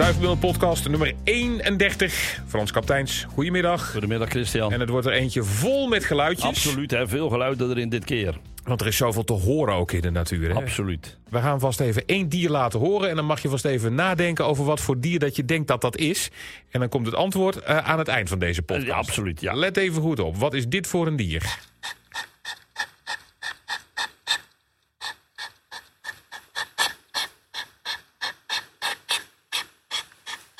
[0.00, 2.42] Stuifmeel podcast nummer 31.
[2.46, 3.90] Frans Kapteins, goedemiddag.
[3.90, 4.72] Goedemiddag Christian.
[4.72, 6.44] En het wordt er eentje vol met geluidjes.
[6.44, 7.08] Absoluut, hè?
[7.08, 8.38] veel geluiden erin dit keer.
[8.64, 10.48] Want er is zoveel te horen ook in de natuur.
[10.48, 10.54] Hè?
[10.54, 11.18] Absoluut.
[11.28, 13.08] We gaan vast even één dier laten horen.
[13.08, 15.80] En dan mag je vast even nadenken over wat voor dier dat je denkt dat
[15.80, 16.30] dat is.
[16.70, 18.86] En dan komt het antwoord uh, aan het eind van deze podcast.
[18.86, 19.54] Ja, absoluut, ja.
[19.54, 20.36] Let even goed op.
[20.36, 21.58] Wat is dit voor een dier?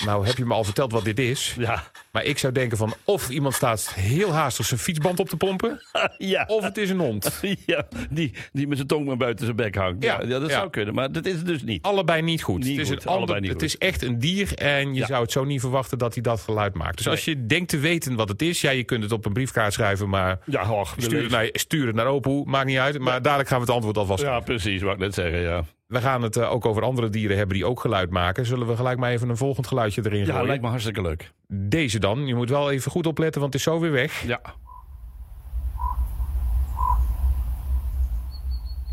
[0.05, 1.55] Nou, heb je me al verteld wat dit is?
[1.59, 1.91] Ja.
[2.13, 5.81] Maar ik zou denken van of iemand staat heel haastig zijn fietsband op te pompen.
[6.19, 6.45] ja.
[6.47, 7.41] Of het is een hond.
[7.67, 10.05] ja, die, die met zijn tong maar buiten zijn bek hangt.
[10.05, 10.95] Ja, ja, dat zou kunnen.
[10.95, 11.83] Maar dat is het dus niet.
[11.83, 12.59] Allebei niet goed.
[12.59, 15.05] Niet het is, goed, een ander, allebei niet het is echt een dier en je
[15.05, 16.97] zou het zo niet verwachten dat hij dat geluid maakt.
[16.97, 19.33] Dus als je denkt te weten wat het is, ja, je kunt het op een
[19.33, 22.99] briefkaart schrijven, maar Ja, och, stuur het, naar, stuur het naar Opoe, maakt niet uit.
[22.99, 25.65] Maar dadelijk gaan we het antwoord alvast Ja, precies, wat ik net zeggen, ja.
[25.91, 28.47] We gaan het eh, ook over andere dieren hebben die ook geluid maken.
[28.47, 30.47] Zullen we gelijk maar even een volgend geluidje erin Ja, gooien?
[30.47, 31.33] lijkt me hartstikke leuk.
[31.49, 32.27] Deze dan.
[32.27, 34.23] Je moet wel even goed opletten, want het is zo weer weg.
[34.27, 34.41] Ja.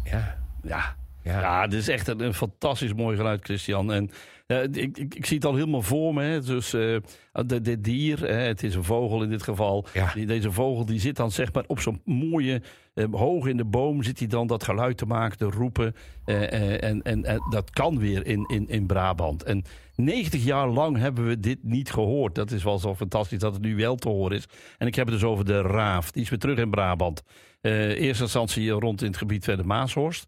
[0.03, 0.95] Ja, Ja.
[1.23, 1.39] ja.
[1.41, 3.91] Ja, dit is echt een, een fantastisch mooi geluid, Christian.
[3.91, 4.11] En
[4.48, 6.23] ik, ik, ik zie het al helemaal voor me.
[6.23, 6.42] Hè.
[6.42, 6.98] Dus eh,
[7.45, 9.86] de- dit dier, hè, het is een vogel in dit geval.
[9.94, 10.12] Ja.
[10.14, 12.62] Die, deze vogel die zit dan zeg maar op zo'n mooie,
[12.94, 15.95] eh, hoog in de boom zit hij dan dat geluid te maken, te roepen.
[16.25, 19.44] Eh, en, en, en dat kan weer in, in, in Brabant.
[19.44, 19.64] En
[19.95, 22.36] 90 jaar lang hebben we dit niet gehoord.
[22.36, 24.45] Dat is wel zo fantastisch dat het nu wel te horen is.
[24.78, 26.12] En ik heb het dus over de raaf.
[26.12, 27.23] Die is weer terug in Brabant.
[27.62, 30.25] Eerste instantie rond in het gebied van de Maashorst.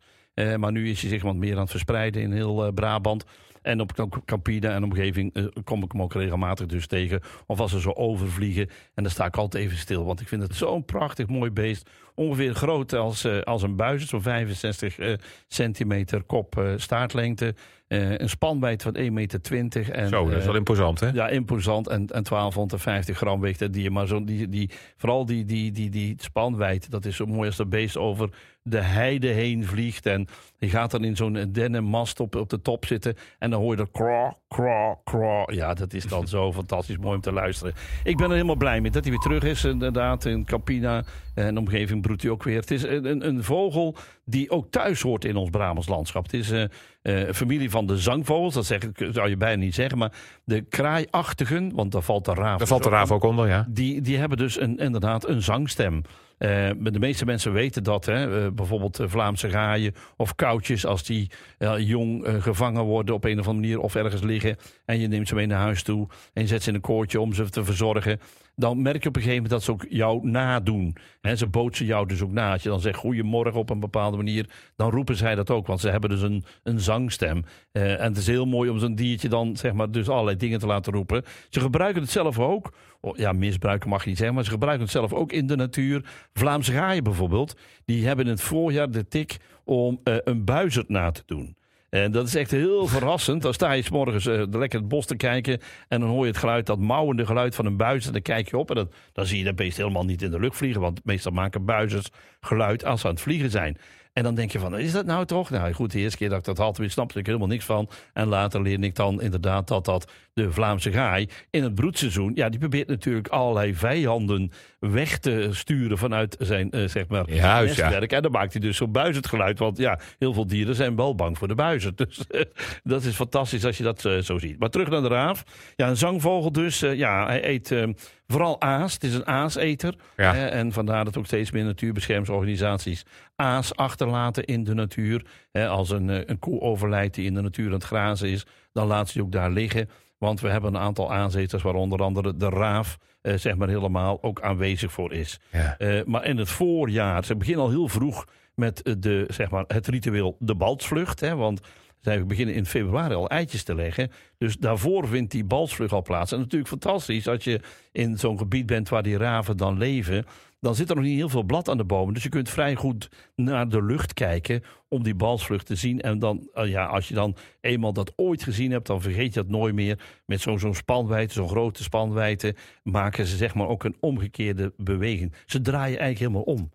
[0.58, 3.26] Maar nu is hij zich wat meer aan het verspreiden in heel Brabant.
[3.62, 7.22] En op Campina en omgeving eh, kom ik hem ook regelmatig dus tegen.
[7.46, 8.70] Of als ze zo overvliegen.
[8.94, 10.06] En dan sta ik altijd even stil.
[10.06, 11.90] Want ik vind het zo'n prachtig mooi beest.
[12.16, 14.08] Ongeveer groot als, eh, als een buis.
[14.08, 15.14] Zo'n 65 eh,
[15.48, 17.56] centimeter kop staartlengte.
[17.90, 19.92] Eh, een spanwijdte van 1,20 meter.
[19.92, 21.08] En, Zo, dat is eh, wel imposant, hè?
[21.08, 23.92] ja, imposant en, en 1250 gram weegt dat dier.
[23.92, 27.56] Maar zo, die, die, vooral die, die, die, die spanwijdte, dat is zo mooi als
[27.56, 28.30] dat beest over
[28.64, 30.06] de heide heen vliegt.
[30.06, 33.16] En je gaat dan in zo'n dennenmast op, op de top zitten.
[33.40, 35.54] En dan hoor je dat craw, craw, craw.
[35.54, 37.74] Ja, dat is dan zo fantastisch mooi om te luisteren.
[38.04, 39.64] Ik ben er helemaal blij mee dat hij weer terug is.
[39.64, 42.60] Inderdaad, in Campina en omgeving broedt hij ook weer.
[42.60, 43.96] Het is een, een, een vogel
[44.26, 46.24] die ook thuis hoort in ons Brabants landschap.
[46.24, 46.64] Het is eh,
[47.02, 48.54] een familie van de zangvogels.
[48.54, 49.98] Dat zeg ik, zou je bijna niet zeggen.
[49.98, 50.12] Maar
[50.44, 52.58] de kraaiachtigen, want daar valt de raaf.
[52.58, 53.66] Daar valt de dus raaf ook onder, ja.
[53.70, 56.02] die, die hebben dus een, inderdaad een zangstem.
[56.38, 58.06] Eh, de meeste mensen weten dat.
[58.06, 58.46] Hè?
[58.46, 60.86] Eh, bijvoorbeeld Vlaamse gaaien of koutjes.
[60.86, 61.32] Als die
[61.78, 63.80] jong gevangen worden op een of andere manier.
[63.80, 64.58] Of ergens liggen.
[64.86, 66.08] En je neemt ze mee naar huis toe.
[66.34, 68.20] En je zet ze in een koortje om ze te verzorgen.
[68.60, 70.96] Dan merk je op een gegeven moment dat ze ook jou nadoen.
[71.22, 72.52] Hè, ze bootsen jou dus ook na.
[72.52, 74.50] Als je dan zegt goedemorgen op een bepaalde manier.
[74.76, 75.68] Dan roepen zij dat ook.
[75.68, 77.44] Want ze hebben dus een, een zangstem.
[77.72, 80.60] Eh, en het is heel mooi om zo'n diertje dan zeg maar dus allerlei dingen
[80.60, 81.24] te laten roepen.
[81.50, 82.74] Ze gebruiken het zelf ook.
[83.02, 85.56] Oh, ja, misbruiken mag je niet zeggen, maar ze gebruiken het zelf ook in de
[85.56, 86.06] natuur.
[86.34, 87.56] Vlaamse gaaien bijvoorbeeld,
[87.86, 91.58] die hebben in het voorjaar de tik om eh, een buizerd na te doen.
[91.90, 93.42] En dat is echt heel verrassend.
[93.42, 95.60] Dan sta je 's morgens eh, lekker het bos te kijken.
[95.88, 97.78] En dan hoor je het geluid, dat mouwende geluid van een.
[97.80, 100.40] En dan kijk je op en dan zie je dat beest helemaal niet in de
[100.40, 100.82] lucht vliegen.
[100.82, 102.10] Want meestal maken buizers
[102.42, 103.78] geluid als ze aan het vliegen zijn.
[104.20, 105.50] En dan denk je van, is dat nou toch?
[105.50, 107.90] Nou goed, de eerste keer dat ik dat had, snapte ik er helemaal niks van.
[108.14, 112.32] En later leerde ik dan inderdaad dat dat de Vlaamse gaai in het broedseizoen...
[112.36, 117.76] ja, die probeert natuurlijk allerlei vijanden weg te sturen vanuit zijn, eh, zeg maar, Juist,
[117.76, 117.82] ja.
[117.82, 118.12] nestwerk.
[118.12, 119.60] En dan maakt hij dus zo'n buizerd geluid.
[119.60, 121.98] Want ja, heel veel dieren zijn wel bang voor de buizerd.
[121.98, 122.42] Dus eh,
[122.84, 124.60] dat is fantastisch als je dat eh, zo ziet.
[124.60, 125.44] Maar terug naar de raaf.
[125.76, 126.80] Ja, een zangvogel dus.
[126.80, 127.88] ja, hij eet eh,
[128.32, 128.94] vooral aas.
[128.94, 129.96] Het is een aaseter.
[130.18, 130.34] Ja.
[130.34, 135.26] Eh, en vandaar dat ook steeds meer natuurbeschermingsorganisaties aas achterlaten in de natuur.
[135.52, 138.46] Eh, als een, eh, een koe overlijdt die in de natuur aan het grazen is,
[138.72, 139.90] dan laat ze die ook daar liggen.
[140.20, 144.24] Want we hebben een aantal aaseters, waar onder andere de raaf, eh, zeg maar helemaal,
[144.24, 145.40] ook aanwezig voor is.
[145.52, 145.78] Ja.
[145.78, 148.26] Eh, maar in het voorjaar, ze beginnen al heel vroeg
[148.56, 151.20] met eh, de, zeg maar, het ritueel de balsvlucht.
[151.20, 151.62] Hè, want
[152.02, 154.12] zij beginnen in februari al eitjes te leggen.
[154.38, 156.32] Dus daarvoor vindt die balsvlucht al plaats.
[156.32, 157.60] En natuurlijk fantastisch als je
[157.92, 160.26] in zo'n gebied bent waar die raven dan leven.
[160.60, 162.14] Dan zit er nog niet heel veel blad aan de bomen.
[162.14, 166.02] Dus je kunt vrij goed naar de lucht kijken om die balsvlucht te zien.
[166.02, 169.42] En dan, eh, ja, als je dan eenmaal dat ooit gezien hebt, dan vergeet je
[169.42, 170.00] dat nooit meer.
[170.26, 175.34] Met zo'n zo'n spanwijdte, zo'n grote spanwijdte, maken ze zeg maar ook een omgekeerde beweging.
[175.46, 176.70] Ze draaien eigenlijk helemaal om.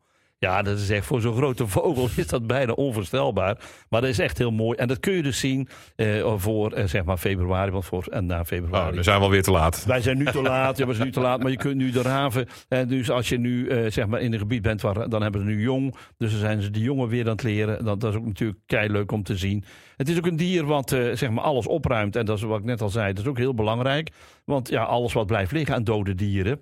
[0.44, 3.58] Ja, dat is echt voor zo'n grote vogel is dat bijna onvoorstelbaar.
[3.88, 4.78] Maar dat is echt heel mooi.
[4.78, 8.26] En dat kun je dus zien eh, voor eh, zeg maar februari, want voor en
[8.26, 8.88] na februari.
[8.88, 9.84] Oh, dan zijn we alweer te laat.
[9.84, 11.42] Wij zijn nu te laat, ja, we zijn nu te laat.
[11.42, 12.46] Maar je kunt nu de raven.
[12.68, 15.46] Eh, dus als je nu zeg maar in een gebied bent, waar, dan hebben ze
[15.46, 15.94] nu jong.
[16.18, 17.84] Dus dan zijn ze de jongen weer aan het leren.
[17.84, 19.64] Dat, dat is ook natuurlijk kei leuk om te zien.
[19.96, 22.16] Het is ook een dier wat zeg maar alles opruimt.
[22.16, 24.10] En dat is wat ik net al zei, dat is ook heel belangrijk.
[24.44, 26.60] Want ja, alles wat blijft liggen aan dode dieren.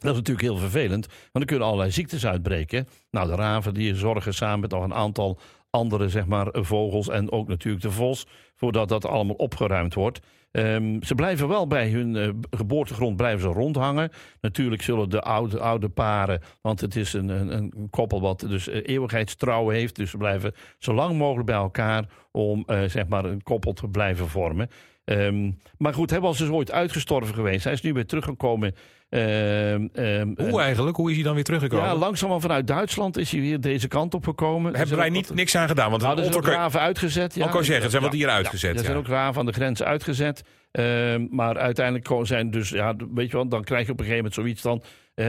[0.00, 2.88] Dat is natuurlijk heel vervelend, want er kunnen allerlei ziektes uitbreken.
[3.10, 5.38] Nou, de raven die zorgen samen met nog een aantal
[5.70, 10.20] andere zeg maar, vogels en ook natuurlijk de vos, voordat dat allemaal opgeruimd wordt.
[10.50, 14.10] Ehm, ze blijven wel bij hun eh, geboortegrond blijven ze rondhangen.
[14.40, 18.68] Natuurlijk zullen de oude, oude paren, want het is een, een, een koppel wat dus
[18.68, 19.96] eh, eeuwigheidstrouw heeft.
[19.96, 23.88] Dus ze blijven zo lang mogelijk bij elkaar om eh, zeg maar een koppel te
[23.88, 24.70] blijven vormen.
[25.06, 27.64] Ehm, maar goed, hij was dus ooit uitgestorven geweest.
[27.64, 28.74] Hij is nu weer teruggekomen.
[29.08, 30.96] Ehm, ehm, Hoe eigenlijk?
[30.96, 31.84] Hoe is hij dan weer teruggekomen?
[31.86, 34.76] ja, langzaam vanuit Duitsland is hij weer deze kant op gekomen.
[34.76, 35.90] Hebben wij niet, wat- niks aan gedaan?
[35.90, 37.34] Want Hadden ze ook raven uitgezet.
[37.34, 37.44] Ja.
[37.44, 38.70] Ook al zeggen, zijn wat Ja, uitgezet.
[38.70, 40.42] er Ja, zijn ook raven aan de grens uitgezet.
[40.76, 44.24] Ehm, maar uiteindelijk zijn dus, ja, weet je wel, dan krijg je op een gegeven
[44.24, 44.82] moment zoiets dan.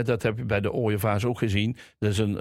[0.06, 1.78] dat heb je bij de ooievaars ook gezien.
[2.00, 2.38] Er is een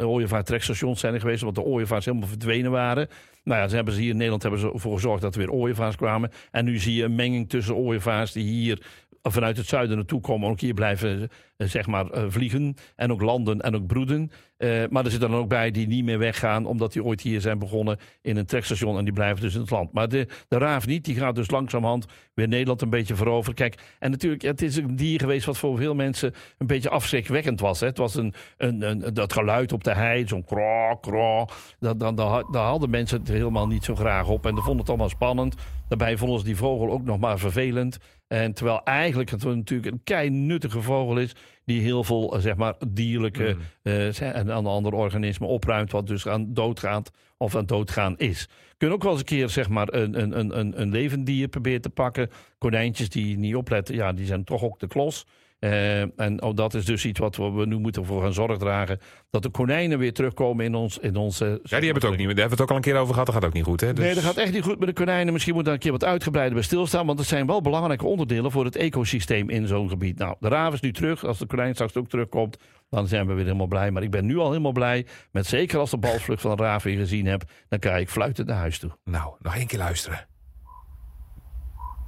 [0.99, 3.09] zijn er geweest, want de ooievaars helemaal verdwenen waren.
[3.45, 5.51] Nou ja, ze hebben ze hier in Nederland hebben ze ervoor gezorgd dat er weer
[5.51, 6.31] ooievaars kwamen.
[6.51, 8.83] En nu zie je een menging tussen ooievaars die hier
[9.23, 10.49] vanuit het zuiden naartoe komen.
[10.49, 12.75] Ook hier blijven eh, zeg maar, eh, vliegen.
[12.97, 14.31] En ook landen en ook broeden.
[14.57, 16.67] Eh, maar er zitten dan ook bij die niet meer weggaan.
[16.67, 18.99] Omdat die ooit hier zijn begonnen in een trekstation.
[18.99, 19.93] En die blijven dus in het land.
[19.93, 21.05] Maar de, de raaf niet.
[21.05, 23.55] Die gaat dus langzamerhand weer Nederland een beetje veroveren.
[23.55, 27.61] Kijk, en natuurlijk, het is een dier geweest wat voor veel mensen een beetje afschrikwekkend
[27.61, 27.81] was.
[27.81, 27.87] Hè.
[27.87, 30.27] Het was een, een, een, dat geluid op de hei.
[30.27, 31.47] Zo'n kro, kro.
[31.79, 34.47] Dat, dat, daar hadden mensen het helemaal niet zo graag op.
[34.47, 35.55] En dat vonden het allemaal spannend.
[35.89, 37.99] Daarbij vonden ze die vogel ook nog maar vervelend.
[38.29, 41.35] En terwijl eigenlijk het natuurlijk een kei nuttige vogel is.
[41.67, 45.93] Die heel veel eh, zeg maar, dierlijke eh, zeg- en aan andere organismen opruimt.
[45.93, 48.49] Wat dus aan doodgaat of aan doodgaan is.
[48.77, 51.49] Kun ook wel eens een keer zeg maar, een, een, een, een, een levend dier
[51.49, 52.31] proberen te pakken.
[52.59, 55.27] Konijntjes die niet opletten, ja, die zijn toch ook de klos.
[55.59, 58.59] Eh, en oh, dat is dus iets wat we, we nu moeten voor gaan zorg
[58.59, 58.99] dragen.
[59.31, 61.45] Dat de konijnen weer terugkomen in, ons, in onze...
[61.45, 62.35] Ja, die hebben het ook niet meer.
[62.35, 63.27] Daar hebben we het ook al een keer over gehad.
[63.27, 63.93] Dat gaat ook niet goed, hè?
[63.93, 65.33] Dus- Nee, dat gaat echt niet goed met de konijnen.
[65.33, 67.07] Misschien moet daar een keer wat uitgebreider bij stilstaan.
[67.07, 70.19] Want het zijn wel belangrijke onderdelen voor het ecosysteem in zo'n gebied.
[70.19, 71.25] Nou, de raaf is nu terug.
[71.25, 72.57] Als de konijn straks ook terugkomt,
[72.91, 73.91] dan zijn we weer helemaal blij.
[73.91, 75.07] Maar ik ben nu al helemaal blij.
[75.33, 77.43] Met zeker als de balvlucht van de raaf weer gezien heb.
[77.69, 78.91] Dan krijg ik fluitend naar huis toe.
[79.05, 80.27] Nou, nog één keer luisteren.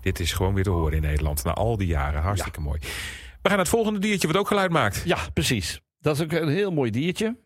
[0.00, 1.44] Dit is gewoon weer te horen in Nederland.
[1.44, 2.22] Na al die jaren.
[2.22, 2.78] Hartstikke mooi.
[3.48, 5.02] We gaan naar het volgende diertje wat ook geluid maakt.
[5.04, 5.80] Ja, precies.
[6.00, 7.36] Dat is ook een heel mooi diertje.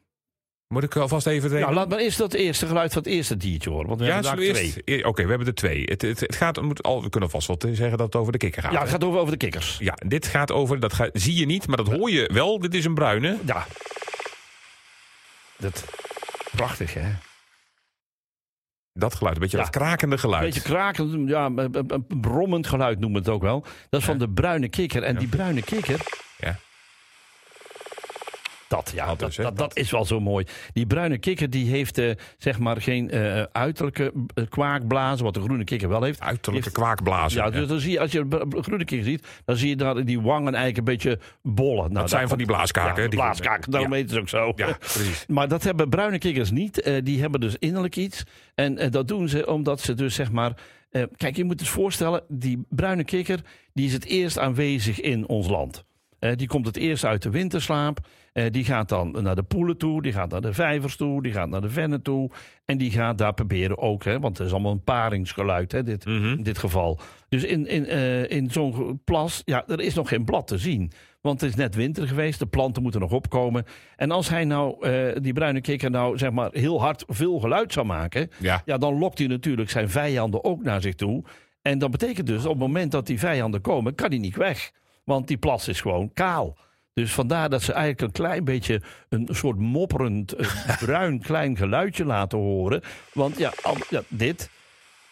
[0.69, 1.61] Moet ik alvast even...
[1.61, 3.87] Nou, laat maar eerst dat eerste geluid van het eerste diertje horen.
[3.87, 4.65] Want we ja, hebben daar twee.
[4.65, 4.81] eerst...
[4.85, 5.83] e- Oké, we hebben er twee.
[5.85, 8.39] Het, het, het gaat, moet al, we kunnen vast wel zeggen dat het over de
[8.39, 8.73] kikker gaat.
[8.73, 9.77] Ja, het gaat over, over de kikkers.
[9.79, 12.59] Ja, dit gaat over, dat ga, zie je niet, maar dat hoor je wel.
[12.59, 13.39] Dit is een bruine.
[13.45, 13.67] Ja.
[15.57, 15.85] Dat,
[16.57, 17.11] prachtig, hè?
[18.95, 19.63] Dat geluid, een beetje Ja.
[19.63, 20.45] dat krakende Een geluid.
[20.45, 23.65] beetje krakend, ja, een, een- een brommend geluid noemen we het ook wel.
[23.91, 25.03] Dat is van de bruine kikker.
[25.03, 26.01] En die bruine kikker,
[26.39, 26.57] Ja.
[28.73, 30.47] Dat, ja, Dat dat, is wel zo mooi.
[30.73, 35.41] Die bruine kikker die heeft eh, zeg maar geen eh, uiterlijke eh, kwaakblazen, wat de
[35.41, 36.21] groene kikker wel heeft.
[36.21, 37.45] Uiterlijke Heeft- kwaakblazen.
[37.45, 39.77] Ja, dus dan zie je, als je een br- groene kikker ziet, dan zie je
[39.77, 41.83] daar die wangen eigenlijk een beetje bollen.
[41.85, 42.89] Nou, dat zijn van die blaaskaken.
[42.97, 43.97] Ja, de die- blaaskaken, daarom ja.
[43.97, 44.53] heet het ook zo.
[44.57, 45.25] Ja, precies.
[45.37, 47.01] Maar dat hebben bruine kikkers niet.
[47.05, 48.23] Die hebben dus innerlijk iets.
[48.55, 50.53] En dat doen ze omdat ze dus zeg maar.
[51.17, 53.41] kijk, je moet eens voorstellen, die bruine kikker
[53.75, 55.85] die is het eerst aanwezig in ons land.
[56.37, 57.99] Die komt het eerst uit de winterslaap.
[58.33, 61.33] Eh, die gaat dan naar de poelen toe, die gaat naar de vijvers toe, die
[61.33, 62.31] gaat naar de vennen toe.
[62.65, 66.05] En die gaat daar proberen ook, hè, want het is allemaal een paringsgeluid hè, dit,
[66.05, 66.27] Mhm.
[66.27, 66.99] in dit geval.
[67.29, 70.93] Dus in, in, eh, in zo'n plas, ja, er is nog geen blad te zien.
[71.21, 73.65] Want het is net winter geweest, de planten moeten nog opkomen.
[73.97, 77.73] En als hij nou, eh, die bruine kikker nou, zeg maar, heel hard veel geluid
[77.73, 78.31] zou maken...
[78.39, 78.63] Ja.
[78.65, 81.25] ja, dan lokt hij natuurlijk zijn vijanden ook naar zich toe.
[81.63, 84.71] En dat betekent dus, op het moment dat die vijanden komen, kan hij niet weg.
[85.05, 86.57] Want die plas is gewoon kaal.
[86.95, 92.05] Dus vandaar dat ze eigenlijk een klein beetje een soort mopperend, eh, bruin klein geluidje
[92.05, 92.81] laten horen.
[93.13, 94.51] Want ja, al- ja dit.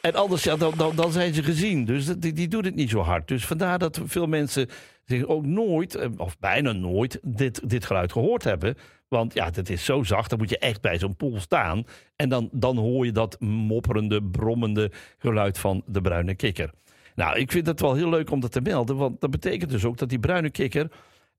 [0.00, 1.84] En anders, ja, dan, dan, dan zijn ze gezien.
[1.84, 3.28] Dus dat- die, die doet het niet zo hard.
[3.28, 4.68] Dus vandaar dat veel mensen
[5.04, 8.76] zich ook nooit, eh, of bijna nooit, dit, dit geluid gehoord hebben.
[9.08, 11.84] Want ja, het is zo zacht, dan moet je echt bij zo'n poel staan.
[12.16, 16.70] En dan, dan hoor je dat mopperende, brommende geluid van de bruine kikker.
[17.14, 18.96] Nou, ik vind het wel heel leuk om dat te melden.
[18.96, 20.90] Want dat betekent dus ook dat die bruine kikker,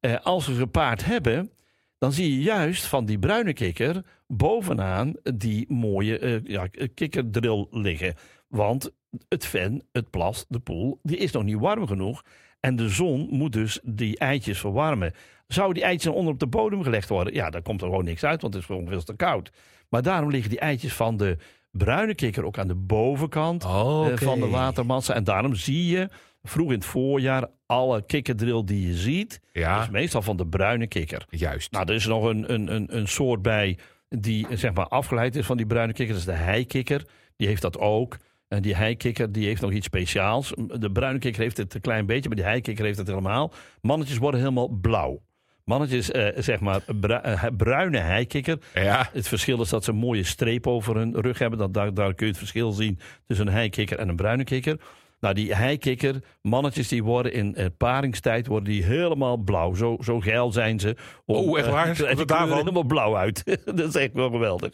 [0.02, 1.52] eh, als ze gepaard hebben,
[1.98, 8.16] dan zie je juist van die bruine kikker bovenaan die mooie eh, ja, kikkerdril liggen.
[8.48, 8.92] Want
[9.30, 12.24] het ven, het plas, de poel, die is nog niet warm genoeg.
[12.60, 15.14] En de zon moet dus die eitjes verwarmen.
[15.48, 17.34] Zou die eitjes dan onder op de bodem gelegd worden?
[17.34, 19.52] Ja, dan komt er gewoon niks uit, want het is gewoon veel te koud.
[19.90, 21.38] Maar daarom liggen die eitjes van de
[21.72, 25.14] bruine kikker ook aan de bovenkant Oh, eh, van de watermassa.
[25.14, 26.10] En daarom zie je
[26.44, 30.88] vroeg in het voorjaar alle kikkerdril die je ziet, Ja, is meestal van de bruine
[30.88, 31.26] kikker.
[31.30, 31.72] juist.
[31.72, 33.78] Nou, er is nog een, een, een, een soort bij
[34.10, 36.16] die zeg maar afgeleid is van die bruine kikker.
[36.16, 37.06] Dat is de heikikker.
[37.36, 38.18] Die heeft dat ook.
[38.48, 40.54] En die heikikker die heeft nog iets speciaals.
[40.80, 43.54] De bruine kikker heeft het een klein beetje, maar die heikikker heeft het helemaal.
[43.82, 45.22] Mannetjes worden helemaal blauw.
[45.66, 48.58] Mannetjes, eh, zeg maar, eh, bruine heikikker.
[48.74, 51.60] Ja, Het verschil is dat ze een mooie streep over hun rug hebben.
[51.60, 54.78] Dat, daar, daar kun je het verschil zien tussen een heikikker en een bruine kikker.
[55.22, 59.74] Nou, die heikikker, mannetjes die worden in eh, paringstijd worden die helemaal blauw.
[59.74, 60.96] Zo, zo geil zijn ze.
[61.26, 61.90] Oh, echt waar?
[61.90, 62.58] eh, die kleuren daarvan?
[62.58, 63.44] helemaal blauw uit.
[63.66, 64.72] dat is echt wel geweldig.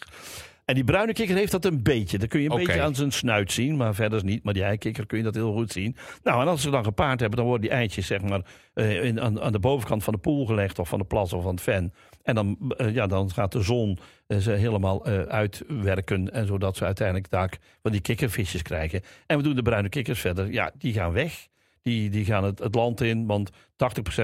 [0.66, 2.18] En die bruine kikker heeft dat een beetje.
[2.18, 4.44] Dat kun je een beetje aan zijn snuit zien, maar verder niet.
[4.44, 5.96] Maar die heikikker kun je dat heel goed zien.
[6.24, 8.42] Nou, en als ze dan gepaard hebben, dan worden die eitjes zeg maar,
[8.74, 10.80] eh, in, aan, aan de bovenkant van de poel gelegd...
[10.80, 11.94] of van de plas of van het ven.
[12.28, 16.32] En dan, eh, ja, dan gaat de zon eh, ze helemaal eh, uitwerken...
[16.34, 19.02] En zodat ze uiteindelijk daar van die kikkervisjes krijgen.
[19.28, 20.52] En we doen de bruine kikkers verder.
[20.52, 21.48] Ja, die gaan weg.
[21.82, 23.54] Die, die gaan het, het land in, want 80%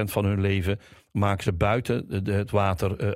[0.04, 0.78] van hun leven
[1.10, 3.14] maken ze buiten het water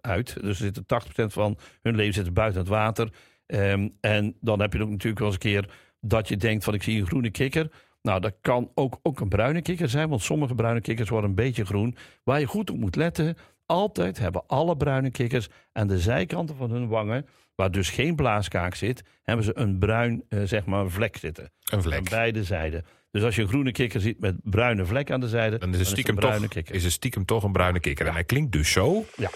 [0.00, 0.36] uit-.
[0.40, 0.86] Dus zitten 80%
[1.26, 3.08] van hun leven zitten buiten het water.
[3.46, 6.74] Ehm, en dan heb je ook natuurlijk wel eens een keer dat je denkt van
[6.74, 7.70] ik zie een groene kikker.
[8.02, 11.36] Nou, dat kan ook, ook een bruine kikker zijn, want sommige bruine kikkers worden een
[11.36, 11.96] beetje groen.
[12.24, 16.70] Waar je goed op moet letten, altijd hebben alle bruine kikkers aan de zijkanten van
[16.70, 21.16] hun wangen, waar dus geen blaaskaak zit, hebben ze een bruin eh, zeg maar vlek
[21.16, 21.44] zitten.
[21.44, 22.08] een Aan vlek.
[22.10, 22.84] beide zijden.
[23.10, 25.78] Dus als je een groene kikker ziet met bruine vlek aan de zijde, Dan is
[25.78, 26.74] het stiekem, een bruine toch, kikker.
[26.74, 28.06] is het stiekem toch een bruine kikker.
[28.06, 29.04] En hij klinkt dus zo.
[29.16, 29.30] Ja.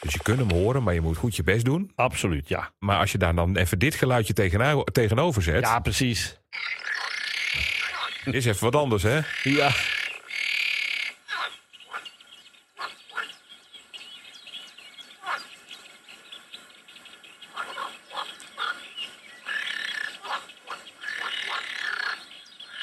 [0.00, 1.92] Dus je kunt hem horen, maar je moet goed je best doen.
[1.94, 2.70] Absoluut, ja.
[2.78, 5.60] Maar als je daar dan even dit geluidje tegeno- tegenover zet...
[5.60, 6.40] Ja, precies.
[8.24, 9.20] is even wat anders, hè?
[9.42, 9.70] Ja.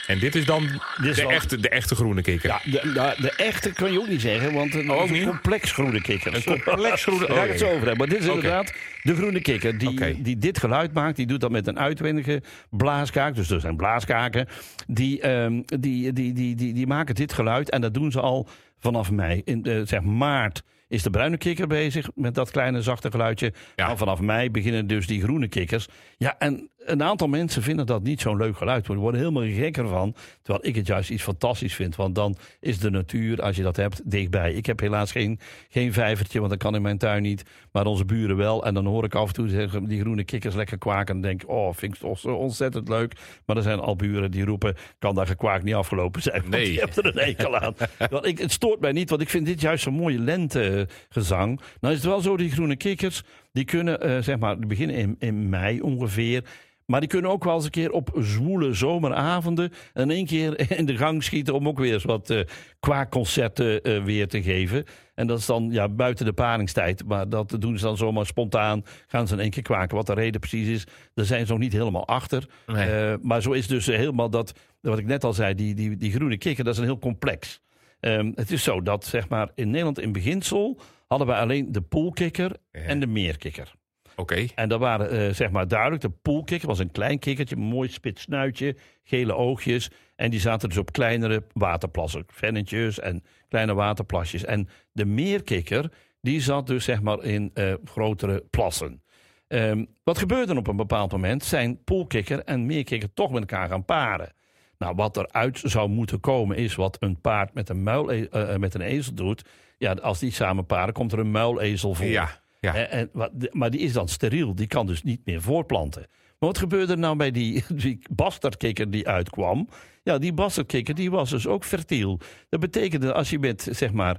[0.08, 0.62] En dit is dan
[1.02, 2.50] Dit is de, wel- echte, de echte groene kikker.
[2.50, 5.26] Ja, de, de, de echte kan je ook niet zeggen, want het Oh, is een
[5.28, 6.36] complex groene kikker.
[6.36, 7.98] Een complex groene- Daar ga ik oh, het zo over hebben.
[7.98, 11.16] Maar dit is inderdaad de groene kikker die, die dit geluid maakt.
[11.16, 13.36] Die doet dat met een uitwendige blaaskaak.
[13.36, 14.48] Dus er zijn blaaskaken.
[14.88, 18.48] Die, ehm, die, die, die, die, die maken dit geluid en dat doen ze al
[18.86, 19.42] vanaf mei.
[19.46, 23.54] In eh, zeg maart is de bruine kikker bezig met dat kleine zachte geluidje.
[23.76, 23.88] Ja.
[23.88, 25.88] Maar vanaf mei beginnen dus die groene kikkers.
[26.18, 28.86] Ja, en een aantal mensen vinden dat niet zo'n leuk geluid.
[28.86, 30.16] Die worden helemaal gek ervan.
[30.42, 31.96] Terwijl ik het juist iets fantastisch vind.
[31.96, 34.54] Want dan is de natuur, als je dat hebt, dichtbij.
[34.54, 35.40] Ik heb helaas geen,
[35.70, 37.44] geen vijvertje, want dat kan in mijn tuin niet.
[37.72, 38.66] Maar onze buren wel.
[38.66, 41.16] En dan hoor ik af en toe die groene kikkers lekker kwaken.
[41.16, 43.14] En denk oh, vind ik ontzettend leuk.
[43.46, 46.42] Maar er zijn al buren die roepen, kan dat gekwaak niet afgelopen zijn.
[46.42, 46.74] Want Nee.
[46.74, 47.76] je hebt er een hekel aan.
[48.10, 51.60] want ik, het stoort mij niet, want ik vind dit juist zo'n mooie lentegezang.
[51.80, 54.96] Nou is het wel zo, die groene kikkers, die kunnen, eh, zeg maar, die beginnen
[54.96, 56.44] in, in mei ongeveer.
[56.86, 60.86] Maar die kunnen ook wel eens een keer op zwoele zomeravonden in één keer in
[60.86, 62.40] de gang schieten om ook weer eens wat eh
[62.80, 64.84] kwaakconcerten eh, weer te geven.
[65.16, 67.06] En dat is dan ja, buiten de paringstijd.
[67.06, 68.84] Maar dat doen ze dan zomaar spontaan.
[69.08, 69.96] Gaan ze in één keer kwaken.
[69.96, 72.48] Wat de reden precies is, daar zijn ze nog niet helemaal achter.
[72.68, 73.18] Nee.
[73.22, 76.38] Maar zo is dus helemaal dat, wat ik net al zei, die, die, die groene
[76.38, 77.62] kikker, dat is een heel complex.
[78.00, 81.82] Ehm, het is zo dat zeg maar, in Nederland in beginsel hadden wij alleen de
[81.82, 82.80] poolkikker Ja.
[82.82, 83.74] en de meerkikker.
[84.16, 84.46] Oké.
[84.56, 87.90] En dat waren eh, zeg maar duidelijk, de poolkikker was een klein kikkertje, een mooi
[87.90, 89.90] spits snuitje, gele oogjes.
[90.16, 94.44] En die zaten dus op kleinere waterplassen, vennetjes en kleine waterplasjes.
[94.46, 99.04] En de meerkikker, die zat dus zeg maar in eh, grotere plassen.
[99.48, 101.44] Ehm, wat gebeurde er op een bepaald moment?
[101.44, 104.34] Zijn poolkikker en meerkikker toch met elkaar gaan paren.
[104.78, 108.28] Nou, wat eruit zou moeten komen is wat een paard met een, muil,
[108.58, 109.50] met een ezel doet.
[109.78, 112.06] Ja, als die samen paren, komt er een muilezel voor.
[112.06, 112.30] Ja.
[112.60, 112.76] ja.
[112.76, 113.10] En, en,
[113.52, 116.06] maar die is dan steriel, die kan dus niet meer voortplanten.
[116.40, 119.70] Maar wat gebeurde er nou bij die, die bastardkikker die uitkwam?
[120.04, 122.20] Ja, die bastardkikker die was dus ook fertiel.
[122.50, 124.18] Dat betekende als je met zeg maar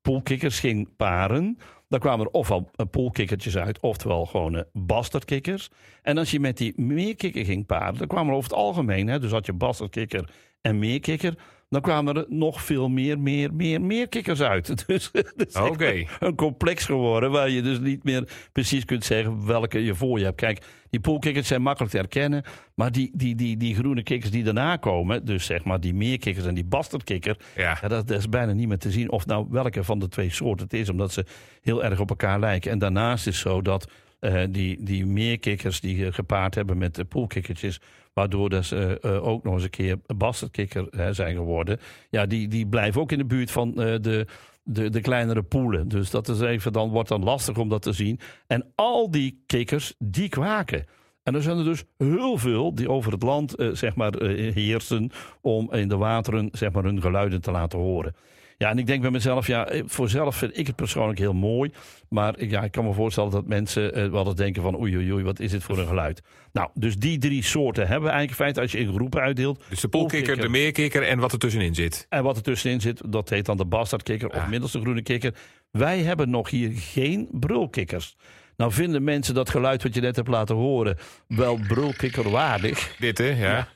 [0.00, 1.58] poolkikkers ging paren,
[1.88, 5.70] dan kwamen er ofwel eh, poolkikkertjes uit, oftewel gewone bastardkikkers.
[6.02, 9.18] En als je met die meerkikker ging paren, dan kwamen er over het algemeen, hè,
[9.18, 10.30] dus had je bastardkikker
[10.60, 11.34] en meerkikker,
[11.68, 14.66] dan kwamen er nog veel meer, meer, meer, meer kikkers uit.
[14.86, 19.84] Dus het is een complex geworden waar je dus niet meer precies kunt zeggen welke
[19.84, 20.36] je voor je hebt.
[20.36, 22.42] Kijk, die poolkikkers zijn makkelijk te herkennen,
[22.74, 26.46] maar die, die, die, die groene kikkers die daarna komen, dus zeg maar die meerkikkers
[26.46, 27.78] en die bastardkikker, Ja.
[27.80, 30.30] ja, dat, dat is bijna niet meer te zien of nou welke van de twee
[30.30, 31.24] soorten het is, omdat ze
[31.62, 32.70] heel erg op elkaar lijken.
[32.70, 33.90] En daarnaast is het zo dat
[34.20, 37.80] eh, die, die meerkikkers die eh, gepaard hebben met de poolkikkertjes.
[38.12, 41.80] Waardoor dat ze eh, ook nog eens een keer bastardkikker zijn geworden.
[42.10, 44.26] Ja, die, die blijven ook in de buurt van de,
[44.68, 45.88] de, de kleinere poelen.
[45.88, 48.20] Dus dat is even, dan wordt dan lastig om dat te zien.
[48.46, 50.84] En al die kikkers, die kwaken.
[51.22, 54.54] En er zijn er dus heel veel die over het land eh, zeg maar, eh,
[54.54, 55.10] heersen
[55.40, 58.14] om in de wateren zeg maar, hun geluiden te laten horen.
[58.58, 61.32] Ja, en ik denk bij mezelf, ja, eh, voor zelf vind ik het persoonlijk heel
[61.34, 61.70] mooi.
[62.08, 65.12] Maar ja, ik kan me voorstellen dat mensen eh, wel eens denken van oei, oei,
[65.12, 66.22] oei, wat is dit voor een geluid?
[66.52, 69.64] Nou, dus die drie soorten hebben we eigenlijk in feite als je in groepen uitdeelt.
[69.68, 72.06] Dus de poolkikker, de meerkikker en wat er tussenin zit.
[72.08, 74.48] En wat er tussenin zit, dat heet dan de bastardkikker of Ah.
[74.48, 75.34] middelste groene kikker.
[75.70, 78.16] Wij hebben nog hier geen brulkikkers.
[78.56, 80.96] Nou vinden mensen dat geluid wat je net hebt laten horen
[81.26, 82.94] wel brulkikkerwaardig.
[82.98, 83.24] Dit, hè?
[83.28, 83.68] Ja.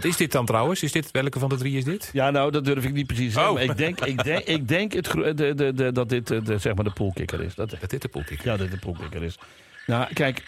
[0.00, 0.82] Wat is dit dan trouwens?
[0.82, 2.10] Is dit, welke van de drie is dit?
[2.12, 3.50] Ja, nou, dat durf ik niet precies te zeggen.
[3.50, 3.54] Oh.
[3.58, 5.04] Maar ik denk, ik denk, ik denk het,
[5.36, 7.54] de, de, de, dat dit eh, de, zeg maar de poolkikker is.
[7.54, 8.46] Dat, Dat dit de poolkikker.
[8.46, 9.34] ja, dat dit de poolkikker is.
[9.86, 10.42] Nou, kijk,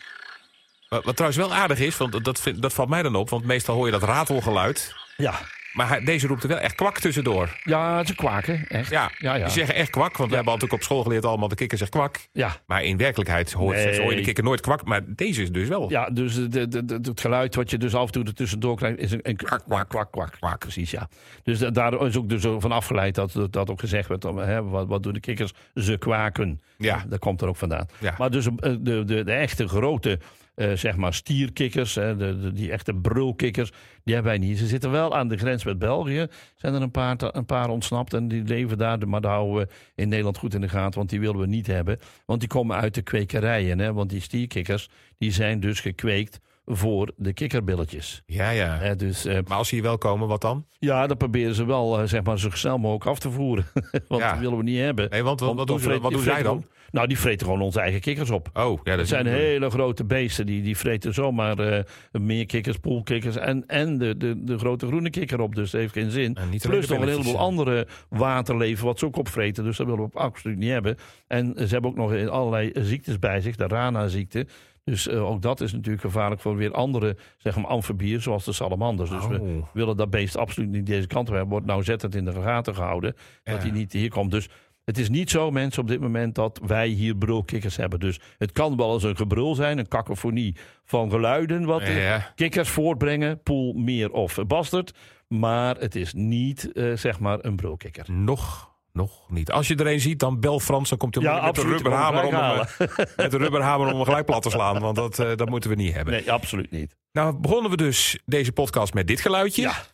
[0.88, 3.30] Wat, wat trouwens wel aardig is, want dat, vind- dat valt mij dan op.
[3.30, 4.94] Want meestal hoor je dat ratelgeluid.
[5.16, 5.40] ja,
[5.72, 7.58] Maar deze roept er wel echt kwak tussendoor.
[7.62, 8.90] ja ze kwaken, echt.
[8.90, 9.44] Ja, ja, ja.
[9.44, 10.16] die zeggen echt kwak.
[10.16, 12.18] Want we hebben natuurlijk op school geleerd allemaal de kikker zegt kwak.
[12.32, 14.00] Ja, Maar in werkelijkheid Nee.
[14.00, 14.84] hoor je de kikker nooit kwak.
[14.84, 15.90] Maar deze is dus wel.
[15.90, 18.76] Ja, dus de, de, de- het geluid wat je dus af en toe er tussendoor
[18.76, 20.58] krijgt is een, een kwak, kwak, kwak, kwak, kwak.
[20.58, 21.08] Precies, ja.
[21.42, 24.22] Dus da- daar is ook dus van afgeleid dat dat dat ook gezegd werd.
[24.22, 25.52] Hè, wat, wat doen de kikkers?
[25.74, 26.60] Ze kwaken.
[26.78, 27.04] Ja.
[27.08, 27.86] Daar komt er ook vandaan.
[27.98, 28.14] Ja.
[28.18, 30.18] Maar dus eh, de, de, de echte grote,
[30.54, 33.70] eh, zeg maar, stierkikkers, hè, de, die echte brulkikkers,
[34.04, 34.58] die hebben wij niet.
[34.58, 36.26] Ze zitten wel aan de grens met België.
[36.56, 39.08] Zijn er een paar, een paar ontsnapt en die leven daar.
[39.08, 41.66] Maar daar houden we in Nederland goed in de gaten, want die willen we niet
[41.66, 41.98] hebben.
[42.26, 43.78] Want die komen uit de kwekerijen.
[43.78, 43.92] Hè?
[43.92, 48.22] Want die stierkikkers, die zijn dus gekweekt voor de kikkerbilletjes.
[48.26, 48.76] Ja, ja.
[48.78, 50.66] Hè, dus eh, Maar als ze hier wel komen, wat dan?
[50.78, 53.64] ja, dat proberen ze wel eh, zeg maar, zo snel mogelijk af te voeren.
[54.08, 54.30] want Ja.
[54.30, 55.10] dat willen we niet hebben.
[55.10, 56.64] Nee, want wat, Want wat dan doen, ze, vreet- wat die doen zij dan?
[56.90, 58.48] Nou, die vreten gewoon onze eigen kikkers op.
[58.54, 60.46] Oh, ja, dat zijn hele grote beesten.
[60.46, 65.40] Die, die vreten zomaar eh meerkikkers, poolkikkers en, en de, de, de grote groene kikker
[65.40, 65.54] op.
[65.54, 66.36] Dus dat heeft geen zin.
[66.36, 69.64] Alleen Plus nog een heleboel andere waterleven wat ze ook opvreten.
[69.64, 70.96] Dus dat willen we absoluut niet hebben.
[71.26, 73.56] En ze hebben ook nog allerlei ziektes bij zich.
[73.56, 74.46] De Rana-ziekte.
[74.84, 78.52] Dus eh, ook dat is natuurlijk gevaarlijk voor weer andere zeg maar, amfibieën, zoals de
[78.52, 79.10] salamanders.
[79.10, 79.66] Dus we Oh.
[79.72, 81.50] willen dat beest absoluut niet deze kant op hebben.
[81.52, 83.14] Wordt nauwzettend in de gaten gehouden.
[83.44, 84.30] Dat hij niet hier komt.
[84.30, 84.48] Dus
[84.84, 88.00] het is niet zo, mensen, op dit moment dat wij hier brulkikkers hebben.
[88.00, 91.64] Dus het kan wel eens een gebrul zijn, een kakofonie van geluiden.
[91.64, 92.32] wat Ja.
[92.34, 94.94] kikkers voortbrengen, poel, meer of bastard.
[95.28, 98.12] Maar het is niet, eh, zeg maar, een brulkikker.
[98.12, 99.50] Nog, nog niet.
[99.50, 100.88] Als je er een ziet, dan bel Frans.
[100.88, 104.04] Dan komt hij Ja, met de rubberhamer om, hem, eh, met de rubberhamer om hem
[104.04, 104.80] gelijk plat te slaan.
[104.80, 106.14] Want dat, eh, dat moeten we niet hebben.
[106.14, 106.96] Nee, absoluut niet.
[107.12, 109.62] Nou, begonnen we dus deze podcast met dit geluidje.
[109.62, 109.84] Ja.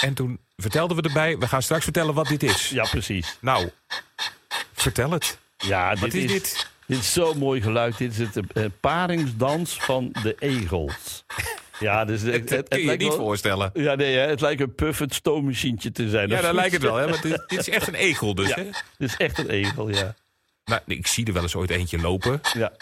[0.00, 2.68] En toen vertelden we erbij, we gaan straks vertellen wat dit is.
[2.68, 3.38] Ja, precies.
[3.40, 3.70] Nou,
[4.72, 5.38] vertel het.
[5.56, 6.70] Ja, dit Wat is is, dit?
[6.86, 7.98] Dit is zo'n mooi geluid.
[7.98, 11.24] Dit is het eh, paringsdans van de egels.
[11.80, 13.70] Ja, dus het, Dat kun je je lijkt niet wel- voorstellen.
[13.74, 16.28] Ja, nee, hè, het lijkt een puffend stoommachientje te zijn.
[16.28, 16.96] Ja, dat lijkt het wel.
[16.96, 17.06] Hè?
[17.08, 18.48] Maar dit, dit is echt een egel dus.
[18.48, 18.64] Ja, Hè?
[18.98, 20.14] dit is echt een egel, ja.
[20.64, 22.40] Nou, ik zie er wel eens ooit eentje lopen.
[22.52, 22.72] Ja,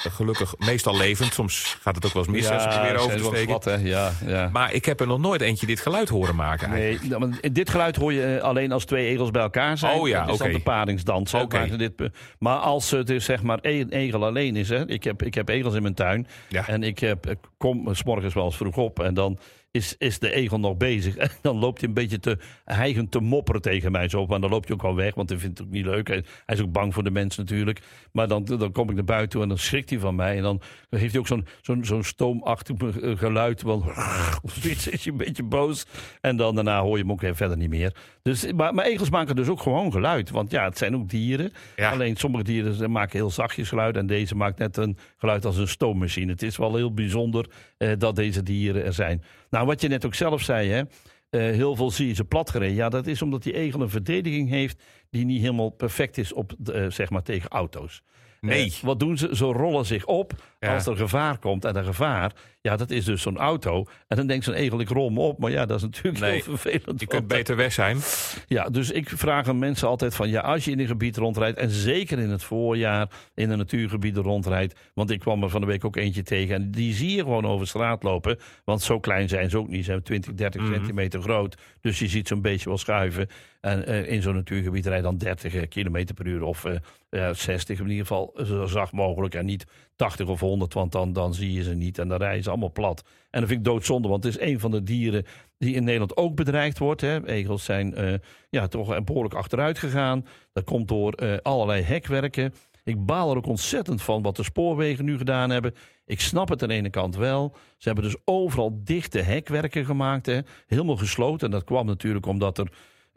[0.00, 1.34] Gelukkig meestal levend.
[1.34, 3.62] Soms gaat het ook wel eens mis als ze proberen over te steken.
[3.62, 3.80] glad?
[3.82, 4.48] Ja, ja.
[4.52, 6.68] Maar ik heb er nog nooit eentje dit geluid horen maken.
[6.70, 7.00] eigenlijk.
[7.00, 9.98] Nee, nou, maar dit geluid hoor je eh, alleen als twee egels bij elkaar zijn.
[9.98, 10.56] Oh ja, dat is dan oké.
[10.56, 11.30] de paringsdans.
[11.30, 14.68] waar ze dit, maar als het dus zeg maar één egel alleen is.
[14.68, 16.26] Hè, ik, heb, ik heb egels in mijn tuin.
[16.48, 16.68] Ja.
[16.68, 19.00] En ik, heb, ik kom s morgens wel eens vroeg op.
[19.00, 19.38] En dan
[19.76, 21.16] is, is de egel nog bezig.
[21.26, 24.08] En dan loopt hij een beetje te hijgend te mopperen tegen mij.
[24.08, 24.26] Zo.
[24.26, 26.08] Maar dan loopt hij ook wel weg, want hij vindt het ook niet leuk.
[26.08, 27.80] Hij, hij is ook bang voor de mensen natuurlijk.
[28.12, 30.36] Maar dan, dan kom ik naar buiten toe en dan schrikt hij van mij.
[30.36, 32.76] En dan, dan heeft hij ook zo'n zo'n zo'n stoomachtig
[33.18, 33.62] geluid.
[33.62, 33.84] Want
[34.60, 35.86] zoiets is hij een beetje boos.
[36.20, 37.94] En dan daarna hoor je hem ook weer verder niet meer.
[38.26, 40.30] Dus, maar, maar egels maken dus ook gewoon geluid.
[40.30, 41.52] Want ja, het zijn ook dieren.
[41.76, 41.90] Ja.
[41.90, 43.96] Alleen sommige dieren maken heel zachtjes geluid.
[43.96, 46.32] En deze maakt net een geluid als een stoommachine.
[46.32, 49.22] Het is wel heel bijzonder eh, dat deze dieren er zijn.
[49.50, 50.78] Nou, wat je net ook zelf zei, hè.
[50.78, 50.86] eh,
[51.30, 52.74] heel veel zie je ze platgereden.
[52.74, 56.54] Ja, dat is omdat die egel een verdediging heeft die niet helemaal perfect is op,
[56.58, 58.02] de, eh, zeg maar, tegen auto's.
[58.40, 58.64] Nee.
[58.64, 59.28] Eh, wat doen ze?
[59.36, 60.74] Ze rollen zich op Ja.
[60.74, 61.64] als er gevaar komt.
[61.64, 63.84] En dat gevaar, ja, dat is dus zo'n auto.
[64.08, 65.38] En dan denkt zo'n egel, ik rol me op.
[65.38, 67.00] Maar ja, dat is natuurlijk Nee, heel vervelend.
[67.00, 67.98] Je kunt beter weg zijn.
[68.46, 70.28] ja, dus ik vraag aan mensen altijd van...
[70.28, 71.58] ja, als je in een gebied rondrijdt...
[71.58, 74.80] en zeker in het voorjaar in de natuurgebieden rondrijdt...
[74.94, 76.54] want ik kwam er van de week ook eentje tegen...
[76.54, 78.38] en die zie je gewoon over straat lopen.
[78.64, 79.84] Want zo klein zijn ze ook niet.
[79.84, 80.72] Ze zijn 20, 30 Mhm.
[80.74, 81.56] centimeter groot.
[81.80, 83.28] Dus je ziet zo'n beetje wel schuiven.
[83.66, 86.42] En eh, in zo'n natuurgebied rijdt dan 30 kilometer per uur...
[86.42, 86.76] of eh,
[87.10, 89.34] ja, 60 in ieder geval zo zacht mogelijk...
[89.34, 92.42] en niet 80 of 100, want dan, dan zie je ze niet en dan rijden
[92.42, 93.02] ze allemaal plat.
[93.30, 95.24] En dat vind ik doodzonde, want het is een van de dieren
[95.58, 97.00] die in Nederland ook bedreigd wordt.
[97.00, 97.26] Hè.
[97.26, 100.26] Egels zijn ja, toch behoorlijk achteruit gegaan.
[100.52, 102.52] Dat komt door allerlei hekwerken.
[102.84, 105.74] Ik baal er ook ontzettend van wat de spoorwegen nu gedaan hebben.
[106.04, 107.56] Ik snap het aan de ene kant wel.
[107.76, 110.26] Ze hebben dus overal dichte hekwerken gemaakt.
[110.26, 110.40] Hè.
[110.66, 111.46] Helemaal gesloten.
[111.46, 112.68] En dat kwam natuurlijk omdat er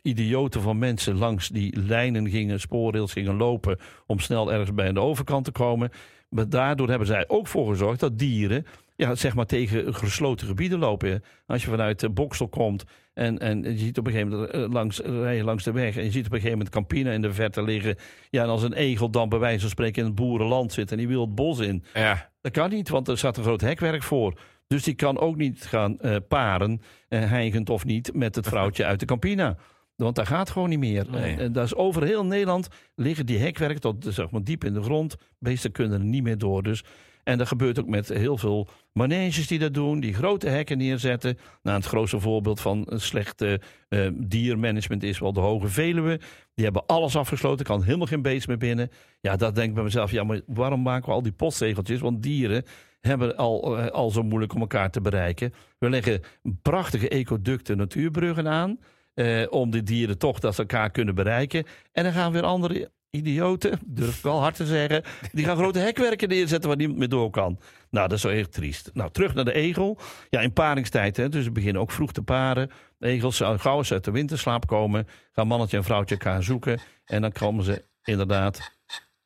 [0.01, 3.79] idioten van mensen langs die lijnen gingen, spoorrails gingen lopen.
[4.05, 5.89] om snel ergens bij aan de overkant te komen.
[6.29, 10.79] Maar daardoor hebben zij ook voor gezorgd dat dieren ja, zeg maar tegen gesloten gebieden
[10.79, 11.23] lopen.
[11.45, 12.83] Als je vanuit Boksel komt
[13.13, 15.97] en, en je ziet op een gegeven moment eh, langs, rijden langs de weg...
[15.97, 17.95] en je ziet op een gegeven moment Campina in de verte liggen...
[18.29, 20.91] ja, en als een egel dan bij wijze van spreken in het boerenland zit...
[20.91, 22.29] en die wil het bos in, ja.
[22.41, 24.39] dat kan niet, want er staat een groot hekwerk voor...
[24.67, 28.85] Dus die kan ook niet gaan uh, paren, uh, heigend of niet, met het vrouwtje
[28.85, 29.57] uit de Campina.
[30.05, 31.05] Want dat gaat gewoon niet meer.
[31.09, 31.33] Nee.
[31.33, 34.73] En, en dat is over heel Nederland liggen die hekwerken tot zeg maar, diep in
[34.73, 35.15] de grond.
[35.39, 36.63] Beesten kunnen er niet meer door.
[36.63, 36.83] Dus.
[37.23, 41.37] En dat gebeurt ook met heel veel maneges die dat doen, die grote hekken neerzetten.
[41.63, 46.19] Nou, het grootste voorbeeld van een slechte uh, diermanagement is wel de Hoge Veluwe.
[46.53, 48.89] Die hebben alles afgesloten, kan helemaal geen beest meer binnen.
[49.21, 51.99] Ja, dat denk ik bij mezelf, ja, maar waarom maken we al die postzegeltjes?
[51.99, 52.63] Want dieren
[53.01, 55.53] hebben al, uh, al zo moeilijk om elkaar te bereiken.
[55.77, 56.21] We leggen
[56.61, 58.79] prachtige ecoducten natuurbruggen aan.
[59.19, 61.65] Uh, om die dieren toch dat ze elkaar kunnen bereiken.
[61.91, 65.79] En dan gaan weer andere idioten, durf ik wel hard te zeggen, die gaan grote
[65.79, 67.59] hekwerken neerzetten waar niemand meer door kan.
[67.89, 68.89] Nou, dat is wel echt triest.
[68.93, 69.97] Nou, terug naar de egel.
[70.29, 72.71] Ja, in paringstijd, hè, dus we beginnen ook vroeg te paren.
[72.97, 76.79] De egels gauw eens uit de winterslaap komen, gaan mannetje en vrouwtje elkaar zoeken.
[77.05, 78.71] En dan komen ze inderdaad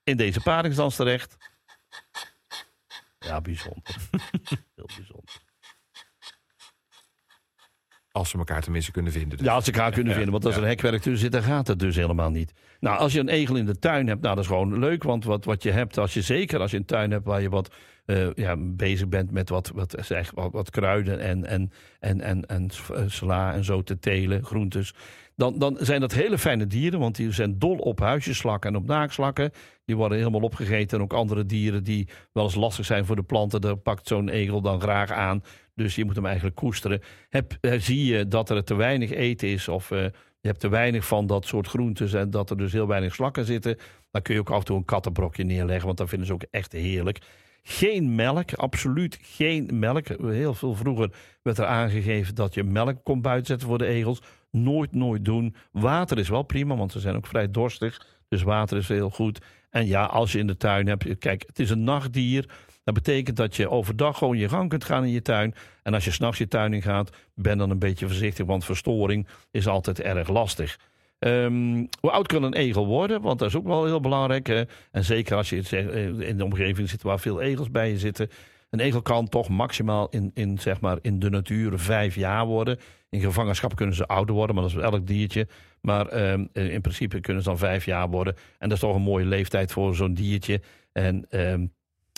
[0.03, 1.38] in deze paringsdans terecht.
[3.19, 3.95] Ja, bijzonder.
[4.75, 5.41] Heel bijzonder.
[8.15, 9.38] Als ze elkaar tenminste kunnen vinden.
[9.38, 9.47] Dus.
[9.47, 10.32] Ja, als ze elkaar kunnen vinden.
[10.32, 12.54] Want als er een hekwerk tussen zit, dan gaat het dus helemaal niet.
[12.80, 15.04] Nou, als je een egel in de tuin hebt, nou, dat is gewoon leuk.
[15.04, 17.49] Want wat, wat je hebt, als je zeker als je een tuin hebt waar je
[17.49, 17.73] wat
[18.06, 22.45] uh, ja, bezig bent met wat, wat, zeg, wat, wat kruiden en, en, en, en,
[22.45, 22.69] en
[23.08, 24.93] sla en zo te telen, groentes.
[25.36, 28.86] Dan, dan zijn dat hele fijne dieren, want die zijn dol op huisjeslakken en op
[28.86, 29.52] naakslakken.
[29.86, 30.97] Die worden helemaal opgegeten.
[30.97, 34.30] En ook andere dieren die wel eens lastig zijn voor de planten, daar pakt zo'n
[34.30, 35.43] egel dan graag aan.
[35.75, 37.01] Dus je moet hem eigenlijk koesteren.
[37.29, 39.99] Heb, zie je dat er te weinig eten is of uh,
[40.43, 43.45] je hebt te weinig van dat soort groentes en dat er dus heel weinig slakken
[43.45, 43.77] zitten,
[44.12, 46.45] dan kun je ook af en toe een kattenbrokje neerleggen, want dat vinden ze ook
[46.51, 47.19] echt heerlijk.
[47.63, 50.07] Geen melk, absoluut geen melk.
[50.07, 54.21] Heel veel vroeger werd er aangegeven dat je melk kon buitenzetten voor de egels.
[54.51, 55.55] Nooit, nooit doen.
[55.71, 58.07] Water is wel prima, want ze zijn ook vrij dorstig.
[58.27, 59.41] Dus water is heel goed.
[59.69, 62.49] En ja, als je in de tuin hebt, kijk, het is een nachtdier.
[62.83, 65.55] Dat betekent dat je overdag gewoon je gang kunt gaan in je tuin.
[65.83, 69.27] En als je s'nachts je tuin in gaat, ben dan een beetje voorzichtig, want verstoring
[69.51, 70.77] is altijd erg lastig.
[71.19, 73.21] Um, hoe oud kan een egel worden?
[73.21, 74.47] Want dat is ook wel heel belangrijk.
[74.47, 74.63] Hè?
[74.91, 75.55] En zeker als je
[76.19, 78.29] in de omgeving zit waar veel egels bij je zitten.
[78.69, 82.79] Een egel kan toch maximaal in, in, zeg maar, in de natuur vijf jaar worden.
[83.09, 85.47] In gevangenschap kunnen ze ouder worden, maar dat is elk diertje.
[85.81, 88.35] Maar um, in principe kunnen ze dan vijf jaar worden.
[88.35, 90.61] En dat is toch een mooie leeftijd voor zo'n diertje.
[90.91, 91.73] En um,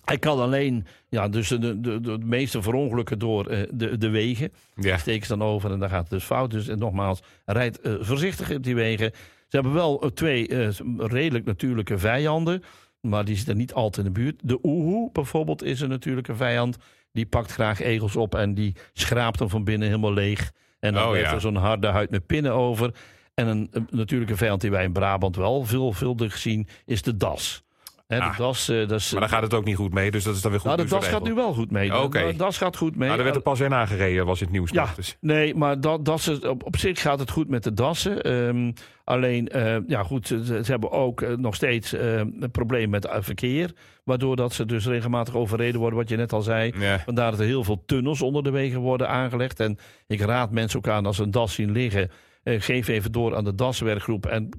[0.05, 4.51] hij kan alleen, ja, dus de, de, de, meeste verongelukken door uh, de, de wegen.
[4.75, 4.97] Ja.
[4.97, 6.51] Ze dan over en dan gaat het dus fout.
[6.51, 9.11] Dus en nogmaals, rijd uh, voorzichtig op die wegen.
[9.47, 12.63] Ze hebben wel uh, twee redelijk natuurlijke vijanden.
[13.01, 14.39] Maar die zitten niet altijd in de buurt.
[14.43, 16.77] De oehoe bijvoorbeeld is een natuurlijke vijand.
[17.11, 20.51] Die pakt graag egels op en die schraapt hem van binnen helemaal leeg.
[20.79, 21.33] En dan Oh, heeft ja.
[21.33, 22.93] er zo'n harde huid met pinnen over.
[23.33, 27.64] En een, een natuurlijke vijand die wij in Brabant wel veelvuldig zien, is de das.
[28.07, 30.11] Hè, de Ah, das, eh, dat is, Maar daar gaat het ook niet goed mee,
[30.11, 32.01] dus dat is dan weer goed nou, de nieuws das gaat nu wel goed mee.
[32.01, 32.25] Oké.
[32.27, 33.07] De das gaat goed mee.
[33.07, 34.71] Nou, er werd er pas in aangereden, was in het nieuws.
[34.71, 35.17] Ja, nog, dus.
[35.19, 38.21] nee, maar dat, dassen, op, op zich gaat het goed met de dassen.
[38.21, 38.71] Ehm,
[39.03, 43.05] alleen, eh, ja goed, ze, ze hebben ook eh, nog steeds eh, een probleem met
[43.05, 43.71] eh, verkeer.
[44.03, 46.73] Waardoor dat ze dus regelmatig overreden worden, wat je net al zei.
[46.79, 46.99] Ja.
[46.99, 49.59] Vandaar dat er heel veel tunnels onder de wegen worden aangelegd.
[49.59, 52.11] En ik raad mensen ook aan als ze een das zien liggen.
[52.45, 54.25] Eh, geef even door aan de daswerkgroep.
[54.25, 54.49] En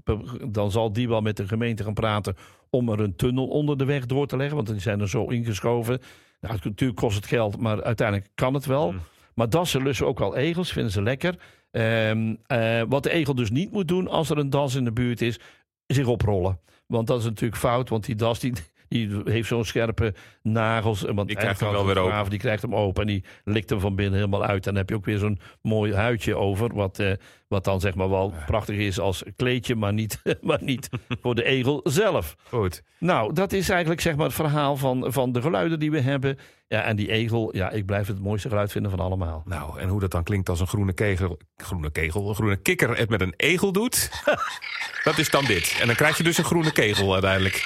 [0.48, 2.36] dan zal die wel met de gemeente gaan praten.
[2.70, 4.56] om er een tunnel onder de weg door te leggen.
[4.56, 6.00] Want die zijn er zo ingeschoven.
[6.40, 8.92] Nou, natuurlijk kost het geld, maar uiteindelijk kan het wel.
[8.92, 9.00] Mm.
[9.34, 11.34] Maar dassen lussen ook wel egels, vinden ze lekker.
[11.70, 14.92] Ehm, eh, wat de egel dus niet moet doen als er een das in de
[14.92, 15.38] buurt is,
[15.86, 16.60] zich oprollen.
[16.86, 18.52] Want dat is natuurlijk fout, want die das die,
[18.88, 21.04] die heeft zo'n scherpe nagels.
[21.04, 22.30] en Want Die krijgt hem eigenlijk wel weer open.
[22.30, 24.66] Die krijgt hem open en die likt hem van binnen helemaal uit.
[24.66, 26.74] En dan heb je ook weer zo'n mooi huidje over.
[26.74, 27.12] Wat, eh,
[27.48, 30.88] wat dan zeg maar wel prachtig is als kleedje, maar niet, maar niet
[31.22, 32.36] voor de egel zelf.
[32.48, 32.82] Goed.
[32.98, 36.38] Nou, dat is eigenlijk zeg maar het verhaal van, van de geluiden die we hebben.
[36.68, 39.42] Ja, en die egel, ja, ik blijf het mooiste geluid vinden van allemaal.
[39.44, 42.96] Nou, en hoe dat dan klinkt als een groene kegel, groene kegel, een groene kikker
[42.96, 44.10] het met een egel doet,
[45.04, 45.78] dat is dan dit.
[45.80, 47.64] En dan krijg je dus een groene kegel uiteindelijk.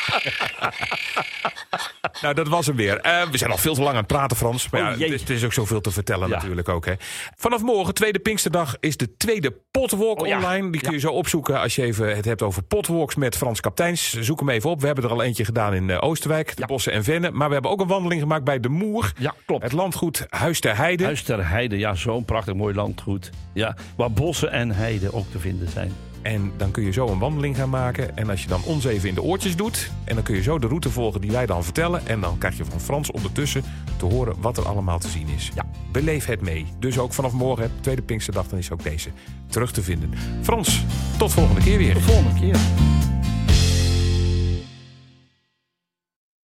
[2.23, 3.01] Nou, dat was hem weer.
[3.01, 4.71] Eh, we zijn al veel te lang aan het praten, Frans.
[4.71, 6.35] Maar Oh, ja, het, is, het is ook zoveel te vertellen Ja.
[6.35, 6.87] natuurlijk ook.
[6.87, 6.93] Hè.
[7.37, 10.37] Vanaf morgen, tweede Pinksterdag, is de tweede Potwalk Oh, ja.
[10.37, 10.71] online.
[10.71, 14.13] Die kun je zo opzoeken als je even het hebt over potwalks met Frans Kapteins.
[14.21, 14.81] Zoek hem even op.
[14.81, 16.67] We hebben er al eentje gedaan in eh, Oosterwijk, de.
[16.67, 17.37] Bossen en Vennen.
[17.37, 19.13] Maar we hebben ook een wandeling gemaakt bij De Moer.
[19.19, 19.63] Ja, klopt.
[19.63, 21.05] Het landgoed Huis ter Heide.
[21.05, 23.31] Huis ter Heide, ja, zo'n prachtig mooi landgoed.
[23.55, 25.93] Ja, waar bossen en heiden ook te vinden zijn.
[26.23, 28.17] En dan kun je zo een wandeling gaan maken.
[28.17, 29.91] En als je dan ons even in de oortjes doet.
[30.05, 32.07] En dan kun je zo de route volgen die wij dan vertellen.
[32.07, 33.63] En dan krijg je van Frans ondertussen
[33.97, 35.51] te horen wat er allemaal te zien is.
[35.55, 35.65] Ja.
[35.93, 36.67] Beleef het mee.
[36.79, 39.11] Dus ook vanaf morgen, tweede Pinksterdag, dan is ook deze
[39.47, 40.11] terug te vinden.
[40.43, 40.85] Frans,
[41.19, 41.95] tot volgende keer weer.
[41.95, 42.57] De volgende keer.